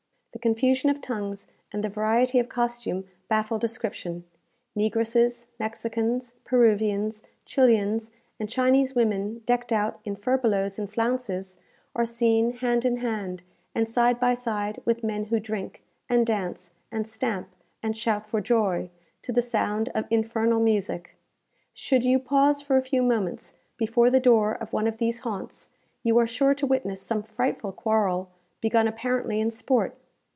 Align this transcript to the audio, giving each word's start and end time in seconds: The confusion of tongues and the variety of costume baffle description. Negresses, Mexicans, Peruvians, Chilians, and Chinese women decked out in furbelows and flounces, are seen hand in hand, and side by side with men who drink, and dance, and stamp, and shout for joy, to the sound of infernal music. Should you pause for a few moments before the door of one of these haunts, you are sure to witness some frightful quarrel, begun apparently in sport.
The 0.33 0.39
confusion 0.51 0.89
of 0.89 1.01
tongues 1.01 1.45
and 1.73 1.83
the 1.83 1.89
variety 1.89 2.39
of 2.39 2.47
costume 2.47 3.05
baffle 3.27 3.59
description. 3.59 4.23
Negresses, 4.77 5.45
Mexicans, 5.59 6.33
Peruvians, 6.45 7.21
Chilians, 7.43 8.11
and 8.39 8.49
Chinese 8.49 8.95
women 8.95 9.39
decked 9.45 9.73
out 9.73 9.99
in 10.05 10.15
furbelows 10.15 10.79
and 10.79 10.89
flounces, 10.89 11.57
are 11.93 12.05
seen 12.05 12.53
hand 12.53 12.85
in 12.85 12.97
hand, 12.97 13.43
and 13.75 13.89
side 13.89 14.21
by 14.21 14.33
side 14.33 14.81
with 14.85 15.03
men 15.03 15.25
who 15.25 15.39
drink, 15.39 15.83
and 16.07 16.25
dance, 16.25 16.71
and 16.93 17.05
stamp, 17.05 17.49
and 17.83 17.97
shout 17.97 18.27
for 18.27 18.39
joy, 18.39 18.89
to 19.23 19.33
the 19.33 19.41
sound 19.43 19.89
of 19.93 20.07
infernal 20.09 20.61
music. 20.61 21.17
Should 21.73 22.05
you 22.05 22.19
pause 22.19 22.61
for 22.61 22.77
a 22.77 22.81
few 22.85 23.03
moments 23.03 23.53
before 23.75 24.09
the 24.09 24.21
door 24.21 24.55
of 24.55 24.71
one 24.71 24.87
of 24.87 24.97
these 24.97 25.19
haunts, 25.19 25.69
you 26.03 26.17
are 26.17 26.25
sure 26.25 26.55
to 26.55 26.65
witness 26.65 27.01
some 27.01 27.21
frightful 27.21 27.73
quarrel, 27.73 28.29
begun 28.61 28.87
apparently 28.87 29.41
in 29.41 29.51
sport. 29.51 29.97